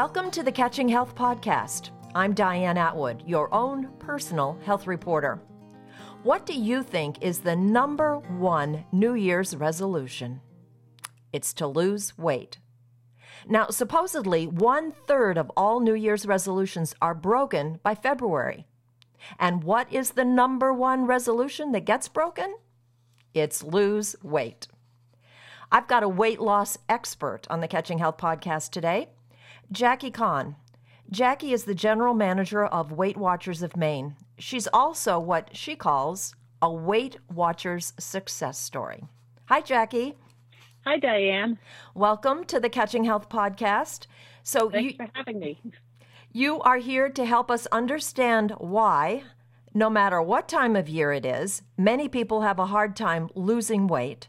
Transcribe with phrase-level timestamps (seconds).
[0.00, 1.90] Welcome to the Catching Health Podcast.
[2.14, 5.42] I'm Diane Atwood, your own personal health reporter.
[6.22, 10.40] What do you think is the number one New Year's resolution?
[11.32, 12.58] It's to lose weight.
[13.48, 18.68] Now, supposedly, one third of all New Year's resolutions are broken by February.
[19.40, 22.54] And what is the number one resolution that gets broken?
[23.34, 24.68] It's lose weight.
[25.72, 29.08] I've got a weight loss expert on the Catching Health podcast today,
[29.70, 30.56] Jackie Kahn.
[31.10, 34.16] Jackie is the general manager of Weight Watchers of Maine.
[34.38, 39.04] She's also what she calls a Weight Watchers success story.
[39.44, 40.16] Hi, Jackie.
[40.86, 41.58] Hi, Diane.
[41.94, 44.06] Welcome to the Catching Health podcast.
[44.42, 45.60] So, Thanks you, for having me.
[46.32, 49.24] You are here to help us understand why,
[49.74, 53.86] no matter what time of year it is, many people have a hard time losing
[53.86, 54.28] weight,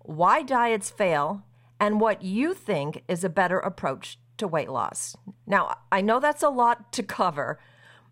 [0.00, 1.44] why diets fail,
[1.78, 5.16] and what you think is a better approach to weight loss.
[5.46, 7.58] Now, I know that's a lot to cover,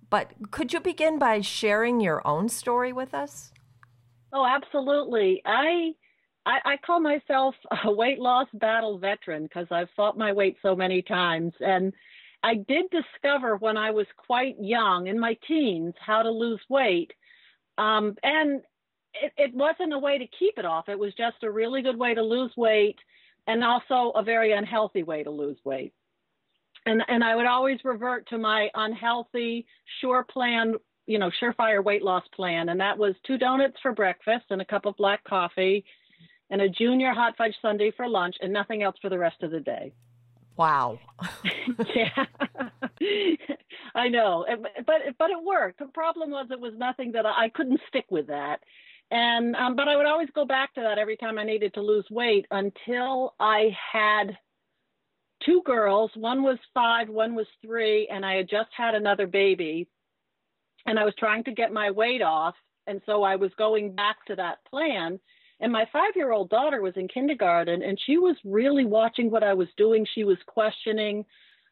[0.09, 3.53] but could you begin by sharing your own story with us?
[4.33, 5.43] Oh, absolutely.
[5.45, 5.93] I
[6.47, 10.75] I, I call myself a weight loss battle veteran because I've fought my weight so
[10.75, 11.53] many times.
[11.61, 11.93] And
[12.43, 17.13] I did discover when I was quite young, in my teens, how to lose weight.
[17.77, 18.63] Um, and
[19.15, 21.99] it, it wasn't a way to keep it off, it was just a really good
[21.99, 22.97] way to lose weight
[23.47, 25.93] and also a very unhealthy way to lose weight.
[26.87, 29.67] And, and I would always revert to my unhealthy,
[30.01, 30.75] sure plan,
[31.07, 32.69] you know, surefire weight loss plan.
[32.69, 35.85] And that was two donuts for breakfast and a cup of black coffee
[36.51, 39.51] and a junior hot fudge sundae for lunch and nothing else for the rest of
[39.51, 39.93] the day.
[40.57, 40.99] Wow.
[41.95, 42.27] yeah.
[43.95, 44.45] I know.
[44.87, 45.79] But but it worked.
[45.79, 48.61] The problem was it was nothing that I, I couldn't stick with that.
[49.11, 51.81] And um, but I would always go back to that every time I needed to
[51.81, 54.37] lose weight until I had
[55.45, 56.11] two girls.
[56.15, 59.89] One was 5, one was 3, and I had just had another baby.
[60.87, 62.55] And I was trying to get my weight off,
[62.87, 65.21] and so I was going back to that plan
[65.61, 69.43] and my five year old daughter was in kindergarten and she was really watching what
[69.43, 70.07] I was doing.
[70.15, 71.25] She was questioning,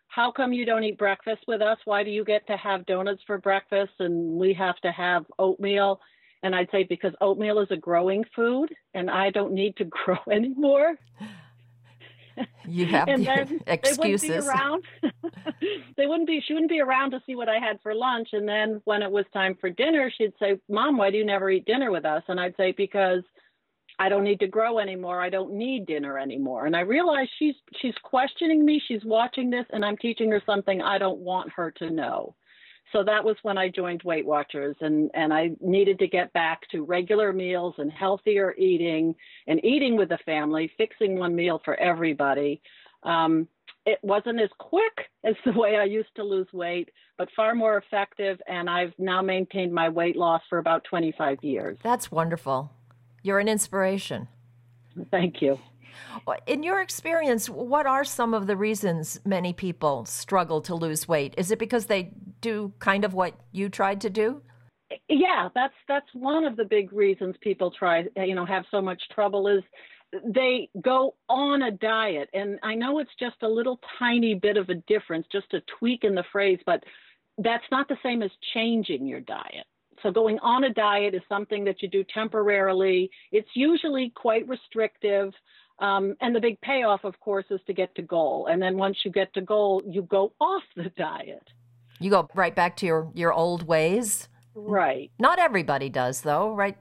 [0.08, 1.78] how come you don't eat breakfast with us?
[1.84, 6.00] Why do you get to have donuts for breakfast and we have to have oatmeal?
[6.42, 10.18] And I'd say, because oatmeal is a growing food and I don't need to grow
[10.30, 10.96] anymore.
[12.66, 14.28] You have and then excuses.
[14.28, 14.84] They wouldn't be around.
[15.97, 16.43] they wouldn't be.
[16.47, 18.28] She wouldn't be around to see what I had for lunch.
[18.32, 21.50] And then when it was time for dinner, she'd say, "Mom, why do you never
[21.50, 23.22] eat dinner with us?" And I'd say, "Because
[23.99, 25.21] I don't need to grow anymore.
[25.21, 26.66] I don't need dinner anymore.
[26.66, 28.81] And I realize she's she's questioning me.
[28.87, 32.34] She's watching this, and I'm teaching her something I don't want her to know.
[32.93, 36.62] So that was when I joined Weight Watchers, and and I needed to get back
[36.71, 39.15] to regular meals and healthier eating
[39.47, 42.62] and eating with the family, fixing one meal for everybody.
[43.03, 43.47] Um,
[43.87, 47.78] it wasn't as quick as the way I used to lose weight, but far more
[47.78, 48.41] effective.
[48.47, 51.78] And I've now maintained my weight loss for about 25 years.
[51.82, 52.70] That's wonderful.
[53.22, 54.28] You're an inspiration.
[55.10, 55.59] Thank you.
[56.47, 61.34] In your experience, what are some of the reasons many people struggle to lose weight?
[61.37, 64.43] Is it because they do kind of what you tried to do?
[65.09, 69.03] Yeah, that's that's one of the big reasons people try, you know, have so much
[69.15, 69.62] trouble is
[70.25, 72.31] they go on a diet.
[72.32, 76.04] And I know it's just a little tiny bit of a difference, just a tweak
[76.04, 76.82] in the phrase, but
[77.38, 79.66] that's not the same as changing your diet.
[80.03, 83.10] So going on a diet is something that you do temporarily.
[83.32, 85.32] It's usually quite restrictive.
[85.81, 88.47] Um, and the big payoff, of course, is to get to goal.
[88.50, 91.47] And then once you get to goal, you go off the diet.
[92.00, 94.28] You go right back to your, your old ways.
[94.54, 95.10] Right.
[95.19, 96.76] Not everybody does, though, right?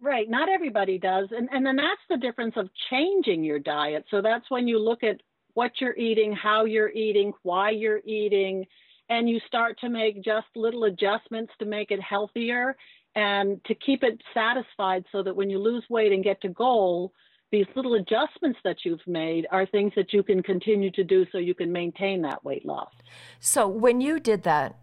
[0.00, 0.28] Right.
[0.28, 1.28] Not everybody does.
[1.30, 4.04] And, and then that's the difference of changing your diet.
[4.10, 5.20] So that's when you look at
[5.54, 8.64] what you're eating, how you're eating, why you're eating,
[9.08, 12.76] and you start to make just little adjustments to make it healthier
[13.16, 17.12] and to keep it satisfied so that when you lose weight and get to goal,
[17.50, 21.38] these little adjustments that you've made are things that you can continue to do so
[21.38, 22.92] you can maintain that weight loss.
[23.40, 24.76] So when you did that,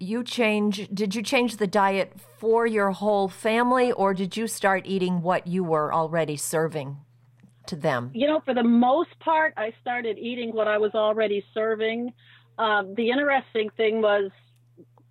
[0.00, 4.84] you change did you change the diet for your whole family or did you start
[4.86, 6.98] eating what you were already serving
[7.66, 8.10] to them?
[8.14, 12.12] You know, for the most part, I started eating what I was already serving.
[12.58, 14.30] Um, the interesting thing was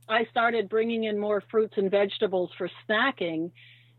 [0.09, 3.51] I started bringing in more fruits and vegetables for snacking.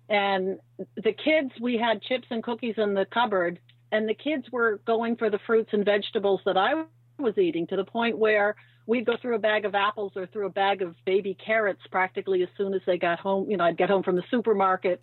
[0.09, 0.59] And
[0.97, 3.59] the kids, we had chips and cookies in the cupboard,
[3.93, 6.85] and the kids were going for the fruits and vegetables that I
[7.19, 8.57] was eating to the point where
[8.87, 12.43] we'd go through a bag of apples or through a bag of baby carrots practically
[12.43, 13.51] as soon as they got home.
[13.51, 15.03] You know, I'd get home from the supermarket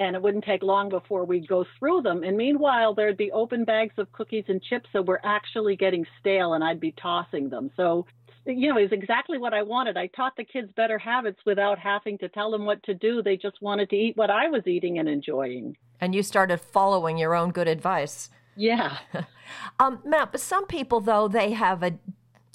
[0.00, 2.22] and it wouldn't take long before we'd go through them.
[2.24, 6.54] And meanwhile, there'd be open bags of cookies and chips that were actually getting stale,
[6.54, 7.70] and I'd be tossing them.
[7.76, 8.06] So,
[8.46, 9.96] you know, is exactly what I wanted.
[9.96, 13.22] I taught the kids better habits without having to tell them what to do.
[13.22, 15.76] They just wanted to eat what I was eating and enjoying.
[16.00, 18.30] And you started following your own good advice.
[18.56, 18.98] Yeah.
[19.78, 21.98] um, Matt, but some people, though, they have a,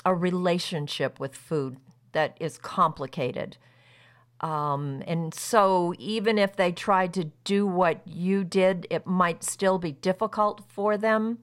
[0.03, 1.77] a relationship with food
[2.13, 3.57] that is complicated.
[4.41, 9.77] Um, and so, even if they tried to do what you did, it might still
[9.77, 11.39] be difficult for them.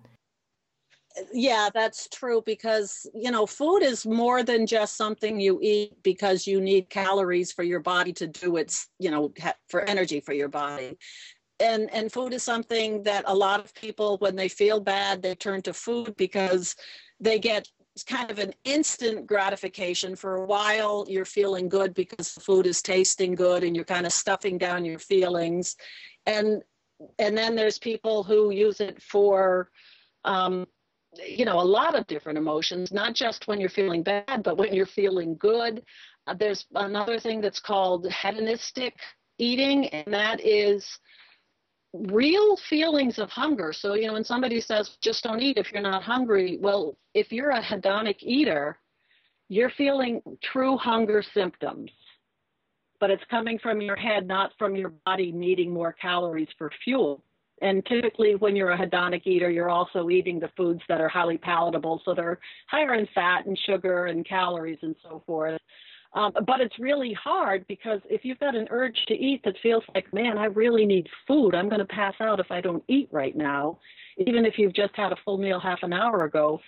[1.33, 6.47] Yeah, that's true because, you know, food is more than just something you eat because
[6.47, 9.33] you need calories for your body to do its, you know,
[9.69, 10.97] for energy for your body.
[11.61, 15.35] And, and food is something that a lot of people, when they feel bad, they
[15.35, 16.77] turn to food because
[17.21, 17.69] they get
[18.07, 20.17] kind of an instant gratification.
[20.17, 24.07] For a while, you're feeling good because the food is tasting good and you're kind
[24.07, 25.77] of stuffing down your feelings.
[26.27, 26.63] And
[27.19, 29.71] and then there's people who use it for
[30.25, 30.67] um,
[31.15, 34.73] you know a lot of different emotions not just when you're feeling bad but when
[34.73, 35.83] you're feeling good
[36.27, 38.95] uh, there's another thing that's called hedonistic
[39.39, 40.87] eating and that is
[41.93, 43.73] real feelings of hunger.
[43.73, 47.33] So, you know, when somebody says, just don't eat if you're not hungry, well, if
[47.33, 48.79] you're a hedonic eater,
[49.49, 51.91] you're feeling true hunger symptoms.
[52.99, 57.23] But it's coming from your head, not from your body needing more calories for fuel.
[57.63, 61.39] And typically, when you're a hedonic eater, you're also eating the foods that are highly
[61.39, 62.03] palatable.
[62.05, 65.61] So they're higher in fat and sugar and calories and so forth.
[66.15, 69.83] Um, but it's really hard because if you've got an urge to eat that feels
[69.95, 73.09] like, man, I really need food, I'm going to pass out if I don't eat
[73.11, 73.79] right now,
[74.19, 76.61] even if you've just had a full meal half an hour ago,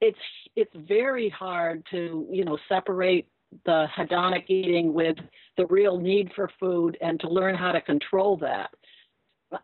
[0.00, 0.18] it's
[0.56, 3.26] it's very hard to you know separate
[3.64, 5.16] the hedonic eating with
[5.56, 8.70] the real need for food and to learn how to control that.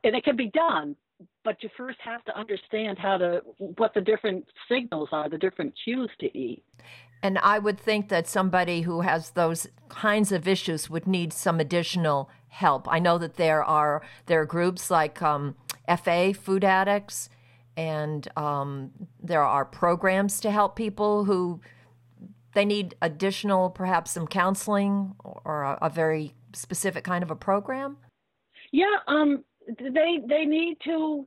[0.03, 0.97] And it can be done,
[1.45, 3.41] but you first have to understand how to
[3.77, 6.65] what the different signals are, the different cues to eat.
[7.23, 11.59] And I would think that somebody who has those kinds of issues would need some
[11.59, 12.87] additional help.
[12.91, 15.57] I know that there are there are groups like um,
[16.03, 17.29] FA Food Addicts,
[17.77, 18.91] and um,
[19.23, 21.61] there are programs to help people who
[22.55, 27.97] they need additional, perhaps some counseling or a, a very specific kind of a program.
[28.71, 31.27] Yeah, um, they they need to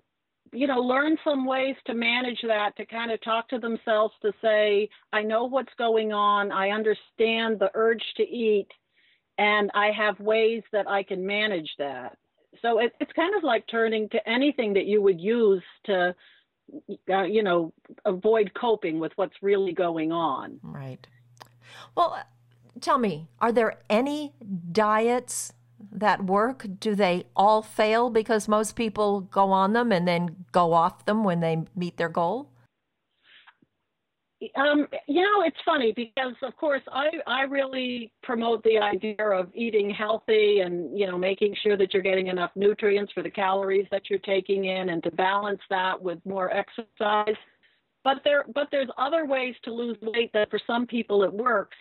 [0.53, 4.31] you know, learn some ways to manage that, to kind of talk to themselves to
[4.41, 8.67] say, I know what's going on, I understand the urge to eat,
[9.37, 12.17] and I have ways that I can manage that.
[12.61, 16.15] So it, it's kind of like turning to anything that you would use to,
[17.09, 17.73] uh, you know,
[18.05, 20.59] avoid coping with what's really going on.
[20.63, 21.05] Right.
[21.95, 22.23] Well,
[22.81, 24.33] tell me, are there any
[24.71, 25.53] diets
[25.91, 26.65] that work?
[26.79, 31.23] Do they all fail because most people go on them and then go off them
[31.23, 32.49] when they meet their goal?
[34.55, 39.49] Um, you know, it's funny because, of course, I, I really promote the idea of
[39.55, 43.87] eating healthy and, you know, making sure that you're getting enough nutrients for the calories
[43.89, 47.35] that you're taking in and to balance that with more exercise.
[48.03, 51.77] But there, but there's other ways to lose weight that for some people it works.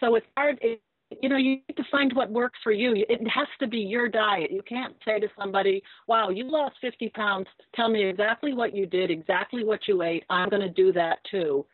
[0.00, 0.58] So it's hard.
[0.60, 0.82] It,
[1.22, 2.92] you know, you need to find what works for you.
[3.08, 4.50] It has to be your diet.
[4.50, 7.46] You can't say to somebody, wow, you lost 50 pounds.
[7.74, 10.24] Tell me exactly what you did, exactly what you ate.
[10.28, 11.64] I'm going to do that too.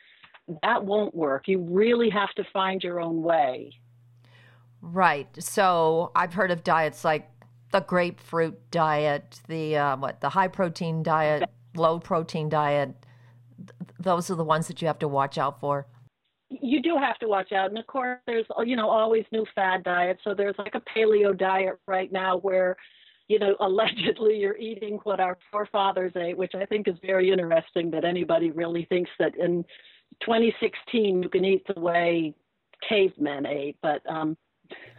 [0.62, 1.48] That won't work.
[1.48, 3.72] You really have to find your own way.
[4.80, 5.28] Right.
[5.42, 7.28] So I've heard of diets like
[7.72, 12.94] the grapefruit diet, the uh, what, the high protein diet, low protein diet.
[13.98, 15.86] Those are the ones that you have to watch out for
[16.62, 17.70] you do have to watch out.
[17.70, 20.20] And of course, there's you know always new fad diets.
[20.24, 22.76] So there's like a paleo diet right now where,
[23.28, 27.90] you know, allegedly you're eating what our forefathers ate, which I think is very interesting.
[27.90, 29.64] That anybody really thinks that in
[30.20, 32.34] 2016 you can eat the way
[32.88, 34.36] cavemen ate, but um.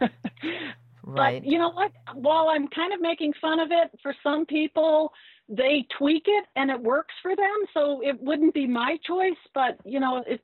[1.02, 1.42] right.
[1.42, 1.90] But you know what?
[2.14, 5.12] While I'm kind of making fun of it, for some people
[5.48, 7.56] they tweak it and it works for them.
[7.72, 10.40] So it wouldn't be my choice, but you know, it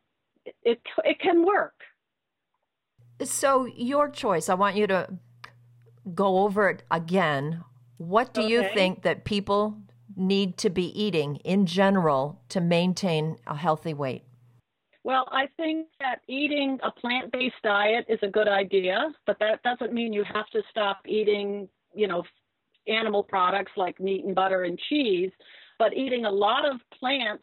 [0.62, 1.75] it it can work.
[3.22, 4.49] So your choice.
[4.49, 5.08] I want you to
[6.14, 7.64] go over it again.
[7.99, 8.50] What do okay.
[8.50, 9.78] you think that people
[10.16, 14.25] need to be eating in general to maintain a healthy weight?
[15.04, 19.62] Well, I think that eating a plant based diet is a good idea, but that
[19.62, 22.22] doesn't mean you have to stop eating, you know,
[22.87, 25.30] animal products like meat and butter and cheese.
[25.78, 27.42] But eating a lot of plants,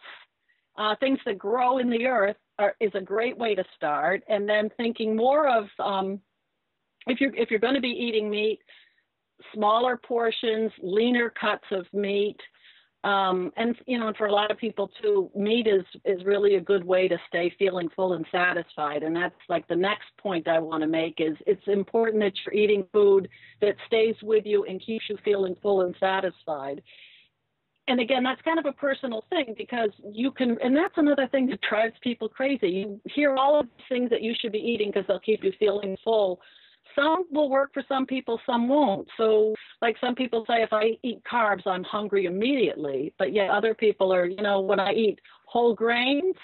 [0.80, 4.24] uh, things that grow in the earth, are, is a great way to start.
[4.30, 6.20] And then thinking more of um,
[7.08, 8.60] if you're if you're going to be eating meat,
[9.54, 12.38] smaller portions, leaner cuts of meat.
[13.06, 16.62] Um, and you know, for a lot of people too, meat is is really a
[16.62, 19.04] good way to stay feeling full and satisfied.
[19.04, 22.56] And that's like the next point I want to make is it's important that you're
[22.62, 23.30] eating food
[23.62, 26.82] that stays with you and keeps you feeling full and satisfied.
[27.90, 31.48] And again, that's kind of a personal thing because you can, and that's another thing
[31.48, 32.70] that drives people crazy.
[32.70, 35.52] You hear all of the things that you should be eating because they'll keep you
[35.60, 36.40] feeling full,
[36.96, 39.08] some will work for some people, some won't.
[39.18, 43.14] So, like some people say, if I eat carbs, I'm hungry immediately.
[43.18, 46.36] But yet, other people are, you know, when I eat whole grains,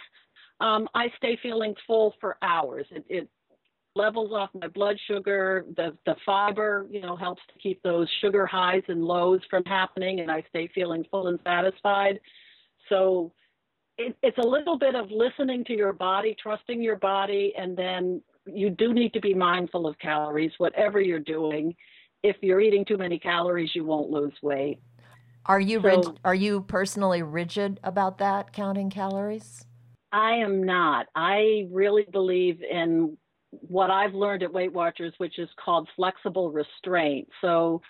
[0.61, 2.85] um, I stay feeling full for hours.
[2.91, 3.29] It, it
[3.95, 5.65] levels off my blood sugar.
[5.75, 10.19] The the fiber, you know, helps to keep those sugar highs and lows from happening,
[10.19, 12.19] and I stay feeling full and satisfied.
[12.89, 13.31] So
[13.97, 18.21] it, it's a little bit of listening to your body, trusting your body, and then
[18.45, 21.75] you do need to be mindful of calories, whatever you're doing.
[22.21, 24.79] If you're eating too many calories, you won't lose weight.
[25.45, 29.65] Are you so, rig- are you personally rigid about that counting calories?
[30.11, 31.07] I am not.
[31.15, 33.17] I really believe in
[33.61, 37.27] what I've learned at Weight Watchers, which is called flexible restraint.
[37.41, 37.81] So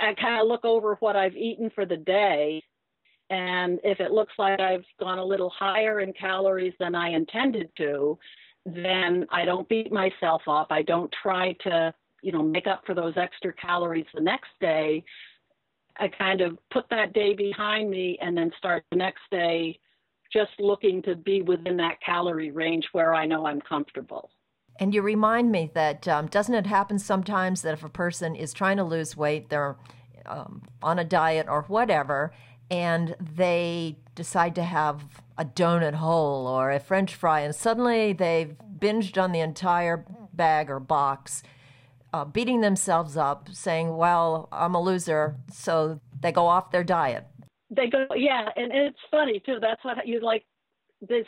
[0.00, 2.62] I kind of look over what I've eaten for the day.
[3.30, 7.70] And if it looks like I've gone a little higher in calories than I intended
[7.78, 8.18] to,
[8.66, 10.68] then I don't beat myself up.
[10.70, 15.04] I don't try to, you know, make up for those extra calories the next day.
[15.98, 19.78] I kind of put that day behind me and then start the next day
[20.32, 24.30] just looking to be within that calorie range where I know I'm comfortable.
[24.78, 28.52] And you remind me that um, doesn't it happen sometimes that if a person is
[28.52, 29.76] trying to lose weight, they're
[30.26, 32.32] um, on a diet or whatever,
[32.70, 35.04] and they decide to have
[35.38, 40.70] a donut hole or a french fry, and suddenly they've binged on the entire bag
[40.70, 41.42] or box,
[42.12, 45.36] uh, beating themselves up, saying, Well, I'm a loser.
[45.52, 47.26] So they go off their diet.
[47.70, 48.48] They go, yeah.
[48.54, 49.56] And, and it's funny, too.
[49.60, 50.44] That's what you like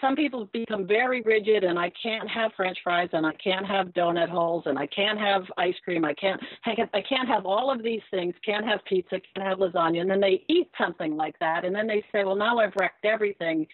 [0.00, 3.88] some people become very rigid and I can't have french fries and I can't have
[3.88, 6.04] donut holes and I can't have ice cream.
[6.04, 10.00] I can't I can't have all of these things, can't have pizza, can't have lasagna.
[10.00, 13.04] And then they eat something like that and then they say, Well now I've wrecked
[13.04, 13.66] everything.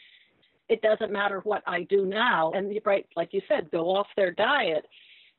[0.68, 2.52] It doesn't matter what I do now.
[2.52, 4.86] And right, like you said, go off their diet.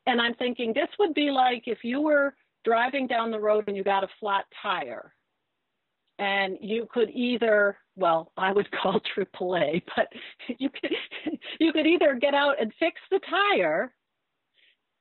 [0.06, 3.76] And I'm thinking this would be like if you were driving down the road and
[3.76, 5.14] you got a flat tire
[6.20, 10.08] and you could either well i would call aaa but
[10.60, 10.92] you could
[11.60, 13.94] you could either get out and fix the tire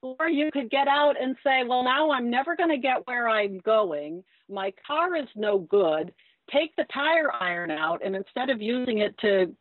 [0.02, 3.29] or you could get out and say well now i'm never going to get where
[3.29, 4.23] i'm going.
[4.49, 6.12] My car is no good.
[6.52, 9.55] Take the tire iron out and instead of using it to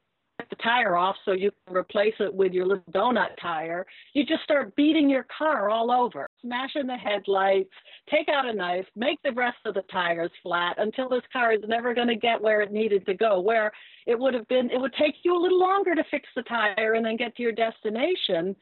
[0.50, 4.44] the tire off so you can replace it with your little donut tire, you just
[4.44, 7.72] start beating your car all over, smashing the headlights,
[8.10, 11.64] take out a knife, make the rest of the tires flat until this car is
[11.68, 13.40] never going to get where it needed to go.
[13.40, 13.72] Where
[14.06, 16.94] it would have been, it would take you a little longer to fix the tire
[16.94, 18.56] and then get to your destination,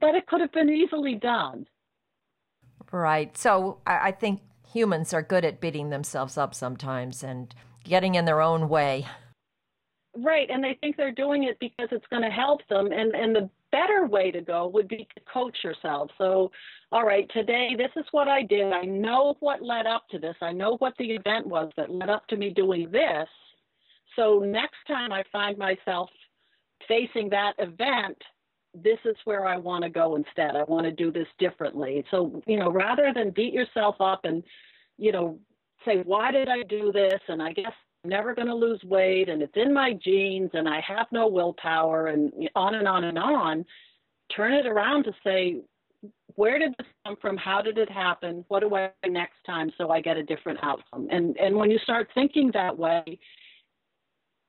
[0.00, 1.66] but it could have been easily done.
[2.92, 3.36] Right.
[3.36, 4.40] So I think
[4.72, 7.54] humans are good at beating themselves up sometimes and
[7.84, 9.06] getting in their own way.
[10.18, 12.86] Right, and they think they're doing it because it's going to help them.
[12.86, 16.10] And and the better way to go would be to coach yourself.
[16.16, 16.50] So,
[16.90, 18.72] all right, today this is what I did.
[18.72, 20.36] I know what led up to this.
[20.40, 23.28] I know what the event was that led up to me doing this.
[24.14, 26.08] So next time I find myself
[26.88, 28.16] facing that event,
[28.74, 30.56] this is where I want to go instead.
[30.56, 32.04] I want to do this differently.
[32.10, 34.42] So, you know, rather than beat yourself up and,
[34.96, 35.38] you know,
[35.84, 37.20] say, why did I do this?
[37.28, 37.72] And I guess
[38.08, 42.08] never going to lose weight and it's in my genes and I have no willpower
[42.08, 43.64] and on and on and on,
[44.34, 45.60] turn it around to say,
[46.34, 47.36] where did this come from?
[47.36, 48.44] How did it happen?
[48.48, 51.08] What do I do next time so I get a different outcome?
[51.10, 53.18] And and when you start thinking that way,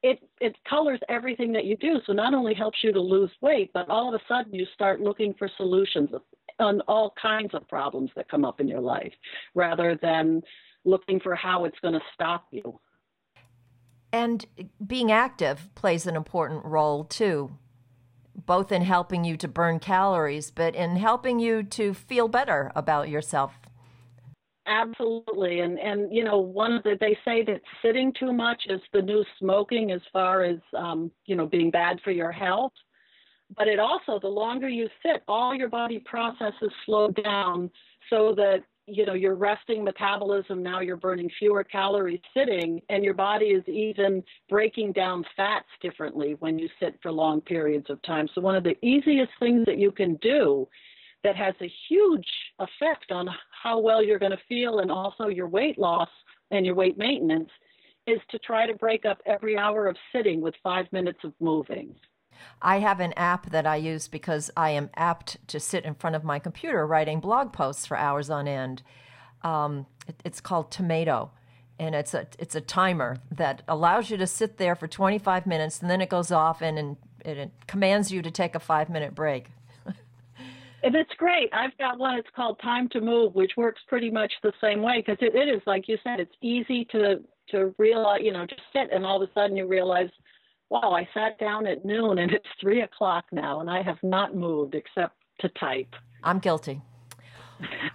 [0.03, 1.99] it it colors everything that you do.
[2.05, 4.99] So not only helps you to lose weight, but all of a sudden you start
[4.99, 6.09] looking for solutions
[6.59, 9.13] on all kinds of problems that come up in your life,
[9.55, 10.41] rather than
[10.85, 12.79] looking for how it's going to stop you.
[14.17, 14.43] And
[14.83, 17.51] being active plays an important role too,
[18.47, 23.09] both in helping you to burn calories, but in helping you to feel better about
[23.09, 23.53] yourself.
[24.65, 29.03] Absolutely, and and you know one the they say that sitting too much is the
[29.03, 32.73] new smoking as far as um, you know being bad for your health.
[33.55, 37.69] But it also the longer you sit, all your body processes slow down
[38.09, 43.13] so that you know your resting metabolism now you're burning fewer calories sitting and your
[43.13, 48.27] body is even breaking down fats differently when you sit for long periods of time
[48.33, 50.67] so one of the easiest things that you can do
[51.23, 52.27] that has a huge
[52.59, 53.27] effect on
[53.61, 56.09] how well you're going to feel and also your weight loss
[56.51, 57.49] and your weight maintenance
[58.05, 61.93] is to try to break up every hour of sitting with five minutes of moving.
[62.61, 66.15] I have an app that I use because I am apt to sit in front
[66.15, 68.81] of my computer writing blog posts for hours on end.
[69.43, 71.31] Um, it, it's called Tomato,
[71.79, 75.81] and it's a it's a timer that allows you to sit there for 25 minutes,
[75.81, 79.13] and then it goes off and, and it, commands you to take a five minute
[79.13, 79.51] break.
[79.85, 81.49] and it's great.
[81.53, 82.17] I've got one.
[82.17, 85.47] It's called Time to Move, which works pretty much the same way because it, it
[85.47, 86.19] is like you said.
[86.19, 89.67] It's easy to to realize, you know, just sit, and all of a sudden you
[89.67, 90.09] realize
[90.69, 94.35] wow, I sat down at noon and it's three o'clock now and I have not
[94.35, 95.93] moved except to type.
[96.23, 96.81] I'm guilty.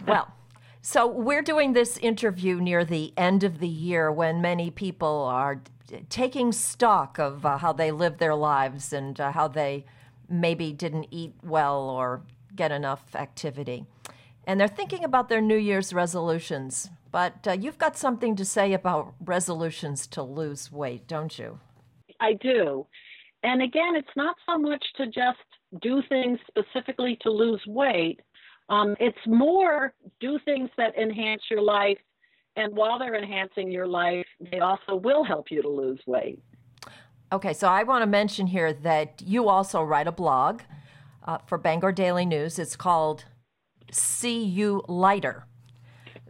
[0.07, 0.33] well,
[0.81, 5.63] so we're doing this interview near the end of the year when many people are
[6.09, 9.85] taking stock of uh, how they live their lives and uh, how they
[10.29, 12.23] maybe didn't eat well or
[12.57, 13.85] get enough activity.
[14.47, 16.91] And they're thinking about their New Year's resolutions.
[17.13, 21.61] But uh, you've got something to say about resolutions to lose weight, don't you?
[22.23, 22.87] I do.
[23.43, 25.39] And again, it's not so much to just
[25.83, 28.21] do things specifically to lose weight.
[28.69, 31.99] Um, it's more do things that enhance your life.
[32.55, 36.41] And while they're enhancing your life, they also will help you to lose weight.
[37.33, 40.61] Okay, so I want to mention here that you also write a blog
[41.25, 42.59] uh, for Bangor Daily News.
[42.59, 43.25] It's called
[43.91, 45.47] See You Lighter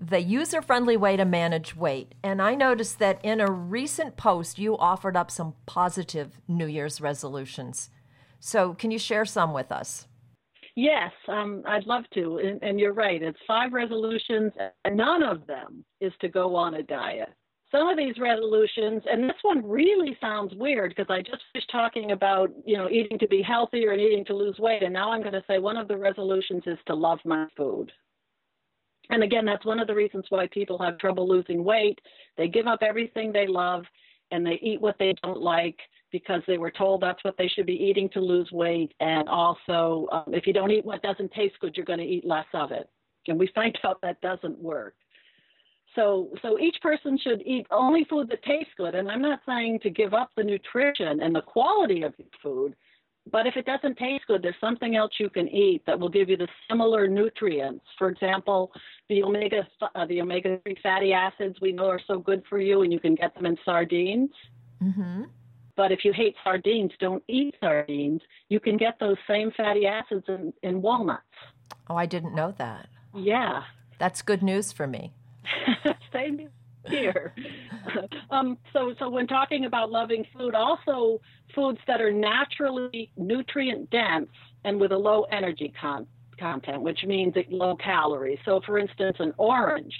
[0.03, 2.15] the user friendly way to manage weight.
[2.25, 7.01] And I noticed that in a recent post, you offered up some positive New Year's
[7.01, 7.91] resolutions.
[8.41, 10.09] So, can you share some with us?
[10.75, 12.39] Yes, um, I'd love to.
[12.39, 14.53] And, and you're right, it's five resolutions,
[14.85, 17.29] and none of them is to go on a diet.
[17.71, 22.11] Some of these resolutions, and this one really sounds weird because I just finished talking
[22.11, 25.23] about, you know, eating to be healthier and eating to lose weight, and now I'm
[25.23, 27.93] going to say one of the resolutions is to love my food.
[29.13, 32.01] And again, that's one of the reasons why people have trouble losing weight.
[32.39, 33.85] They give up everything they love
[34.31, 35.79] and they eat what they don't like
[36.11, 38.95] because they were told that's what they should be eating to lose weight.
[39.01, 42.25] And also, um, if you don't eat what doesn't taste good, you're going to eat
[42.25, 42.89] less of it.
[43.29, 44.95] And we find out that doesn't work.
[45.95, 48.95] So, so each person should eat only food that tastes good.
[48.95, 52.75] And I'm not saying to give up the nutrition and the quality of food,
[53.31, 56.29] but if it doesn't taste good, there's something else you can eat that will give
[56.29, 57.85] you the similar nutrients.
[57.99, 58.73] For example,
[59.09, 62.83] the omega uh, the omega three fatty acids we know are so good for you,
[62.83, 64.31] and you can get them in sardines.
[64.83, 65.25] Mm-hmm.
[65.77, 68.21] But if you hate sardines, don't eat sardines.
[68.49, 71.23] You can get those same fatty acids in, in walnuts.
[71.89, 72.89] Oh, I didn't know that.
[73.15, 73.63] Yeah.
[73.99, 75.13] That's good news for me.
[76.13, 76.37] Same
[76.89, 77.35] here.
[78.31, 81.21] um, so, so when talking about loving food, also
[81.55, 84.31] foods that are naturally nutrient dense
[84.65, 86.07] and with a low energy con-
[86.39, 88.39] content, which means low calories.
[88.45, 89.95] So, for instance, an orange,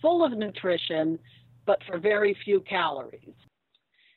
[0.00, 1.18] full of nutrition,
[1.66, 3.34] but for very few calories.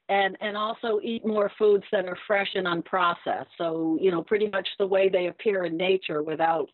[0.08, 3.46] And, and also eat more foods that are fresh and unprocessed.
[3.60, 6.70] So, you know, pretty much the way they appear in nature without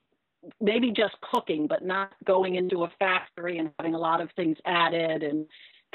[0.61, 4.57] maybe just cooking, but not going into a factory and having a lot of things
[4.65, 5.45] added and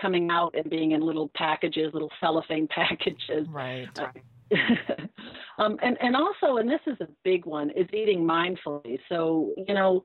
[0.01, 3.47] coming out and being in little packages, little cellophane packages.
[3.49, 3.89] Right.
[5.59, 8.99] um, and and also, and this is a big one, is eating mindfully.
[9.09, 10.05] So you know,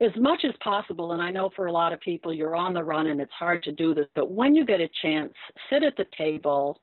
[0.00, 2.82] as much as possible, and I know for a lot of people you're on the
[2.82, 5.32] run and it's hard to do this, but when you get a chance,
[5.68, 6.80] sit at the table,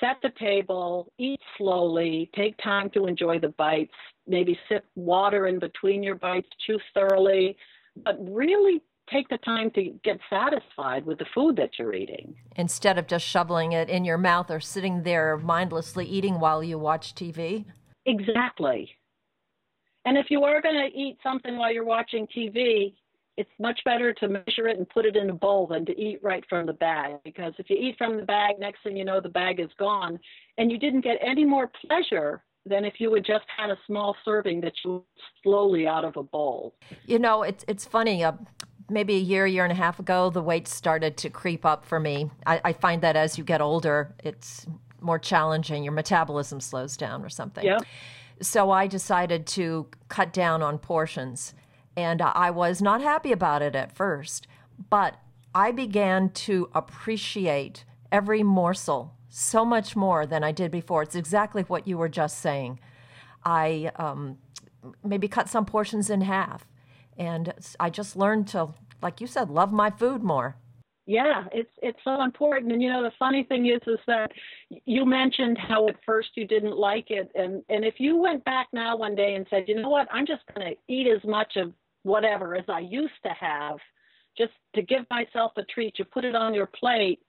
[0.00, 3.94] set the table, eat slowly, take time to enjoy the bites,
[4.26, 7.56] maybe sip water in between your bites, chew thoroughly,
[8.04, 8.82] but really
[9.12, 12.34] take the time to get satisfied with the food that you're eating.
[12.56, 16.78] Instead of just shoveling it in your mouth or sitting there mindlessly eating while you
[16.78, 17.64] watch TV?
[18.06, 18.90] Exactly.
[20.04, 22.94] And if you are going to eat something while you're watching TV,
[23.40, 26.18] it's much better to measure it and put it in a bowl than to eat
[26.22, 27.16] right from the bag.
[27.24, 30.18] Because if you eat from the bag, next thing you know, the bag is gone,
[30.58, 34.14] and you didn't get any more pleasure than if you had just had a small
[34.26, 35.02] serving that you
[35.42, 36.74] slowly out of a bowl.
[37.06, 38.22] You know, it's it's funny.
[38.22, 38.32] Uh,
[38.90, 41.98] maybe a year, year and a half ago, the weight started to creep up for
[41.98, 42.30] me.
[42.46, 44.66] I, I find that as you get older, it's
[45.00, 45.82] more challenging.
[45.82, 47.64] Your metabolism slows down or something.
[47.64, 47.78] Yeah.
[48.42, 51.54] So I decided to cut down on portions.
[51.96, 54.46] And I was not happy about it at first,
[54.88, 55.16] but
[55.54, 61.02] I began to appreciate every morsel so much more than I did before.
[61.02, 62.80] It's exactly what you were just saying.
[63.44, 64.38] I um,
[65.04, 66.66] maybe cut some portions in half.
[67.16, 70.56] And I just learned to, like you said, love my food more.
[71.06, 72.70] Yeah, it's it's so important.
[72.72, 74.30] And you know, the funny thing is, is that
[74.84, 78.68] you mentioned how at first you didn't like it, and and if you went back
[78.72, 81.56] now one day and said, you know what, I'm just going to eat as much
[81.56, 83.78] of whatever as I used to have,
[84.36, 85.98] just to give myself a treat.
[85.98, 87.20] You put it on your plate,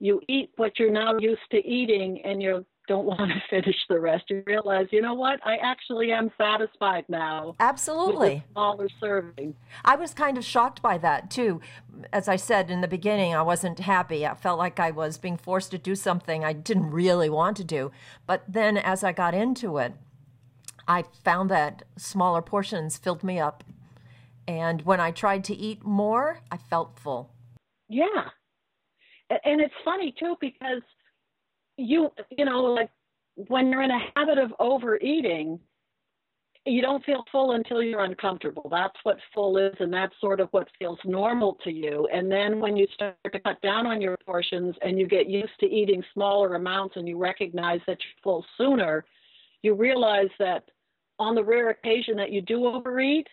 [0.00, 3.98] you eat what you're now used to eating, and you don't want to finish the
[3.98, 4.24] rest.
[4.28, 7.54] You realize, you know what, I actually am satisfied now.
[7.60, 8.44] Absolutely.
[8.52, 9.54] Smaller serving.
[9.84, 11.60] I was kind of shocked by that too.
[12.12, 14.26] As I said in the beginning, I wasn't happy.
[14.26, 17.64] I felt like I was being forced to do something I didn't really want to
[17.64, 17.90] do.
[18.26, 19.94] But then as I got into it,
[20.86, 23.64] I found that smaller portions filled me up.
[24.46, 27.32] And when I tried to eat more, I felt full.
[27.88, 28.28] Yeah.
[29.30, 30.82] And it's funny too because
[31.76, 32.90] you you know like
[33.48, 35.58] when you're in a habit of overeating
[36.66, 40.48] you don't feel full until you're uncomfortable that's what full is and that's sort of
[40.52, 44.16] what feels normal to you and then when you start to cut down on your
[44.24, 48.44] portions and you get used to eating smaller amounts and you recognize that you're full
[48.56, 49.04] sooner
[49.62, 50.64] you realize that
[51.18, 53.26] on the rare occasion that you do overeat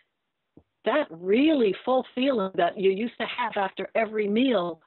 [0.86, 4.82] that really full feeling that you used to have after every meal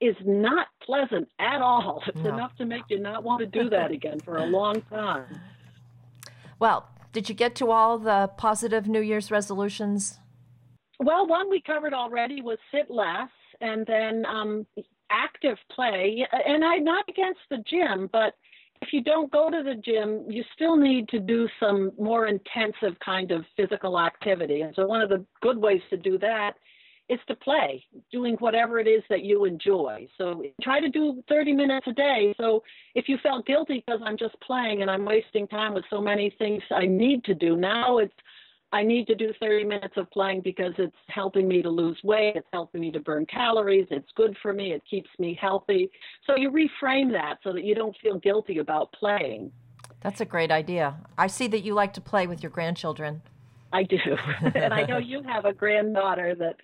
[0.00, 2.02] is not pleasant at all.
[2.06, 2.34] It's no.
[2.34, 5.40] enough to make you not want to do that again for a long time.
[6.58, 10.18] Well, did you get to all the positive New Year's resolutions?
[11.00, 13.28] Well, one we covered already was sit less,
[13.60, 14.66] and then um,
[15.10, 16.26] active play.
[16.46, 18.34] And I'm not against the gym, but
[18.82, 22.98] if you don't go to the gym, you still need to do some more intensive
[23.04, 24.62] kind of physical activity.
[24.62, 26.54] And so, one of the good ways to do that
[27.08, 30.08] is to play, doing whatever it is that you enjoy.
[30.18, 32.34] So try to do 30 minutes a day.
[32.36, 32.62] So
[32.94, 36.34] if you felt guilty because I'm just playing and I'm wasting time with so many
[36.38, 38.14] things I need to do, now it's
[38.76, 42.34] I need to do 30 minutes of playing because it's helping me to lose weight,
[42.36, 45.90] it's helping me to burn calories, it's good for me, it keeps me healthy.
[46.26, 49.50] So you reframe that so that you don't feel guilty about playing.
[50.02, 50.94] That's a great idea.
[51.16, 53.22] I see that you like to play with your grandchildren.
[53.72, 53.96] I do.
[54.54, 56.56] and I know you have a granddaughter that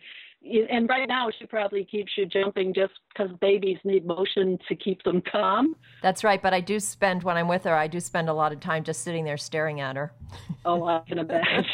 [0.44, 5.02] and right now she probably keeps you jumping just because babies need motion to keep
[5.02, 5.76] them calm.
[6.02, 8.52] That's right, but I do spend when I'm with her, I do spend a lot
[8.52, 10.12] of time just sitting there staring at her.
[10.64, 11.64] Oh, I can imagine.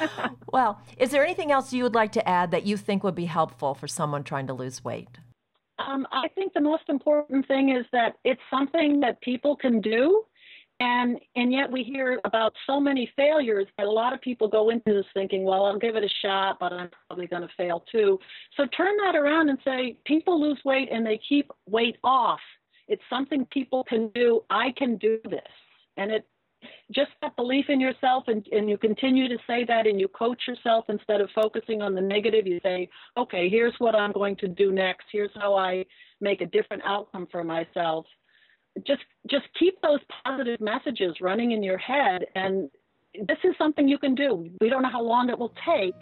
[0.52, 3.24] well, is there anything else you would like to add that you think would be
[3.24, 5.08] helpful for someone trying to lose weight?
[5.80, 10.22] Um, I think the most important thing is that it's something that people can do
[10.82, 14.70] and and yet we hear about so many failures that a lot of people go
[14.70, 17.84] into this thinking, well, I'll give it a shot, but I'm probably going to fail
[17.92, 18.18] too.
[18.56, 22.40] So turn that around and say, people lose weight and they keep weight off.
[22.88, 24.42] It's something people can do.
[24.50, 25.40] I can do this,
[25.96, 26.26] and it
[26.92, 30.42] just that belief in yourself and, and you continue to say that and you coach
[30.46, 34.46] yourself instead of focusing on the negative you say okay here's what i'm going to
[34.46, 35.84] do next here's how i
[36.20, 38.06] make a different outcome for myself
[38.86, 42.24] just just keep those positive messages running in your head.
[42.34, 42.70] And
[43.14, 44.50] this is something you can do.
[44.60, 45.94] We don't know how long it will take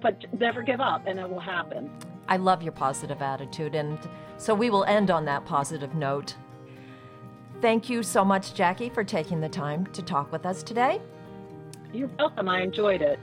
[0.00, 1.90] but never give up and it will happen.
[2.28, 3.98] I love your positive attitude and
[4.36, 6.36] so we will end on that positive note.
[7.60, 11.00] Thank you so much jackie for taking the time to talk with us today.
[11.92, 12.48] You're welcome.
[12.48, 13.18] I enjoyed it